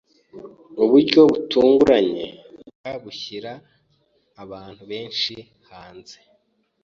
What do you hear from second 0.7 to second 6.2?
Uburyo butunguranye bwa bushyira abantu benshi hanze.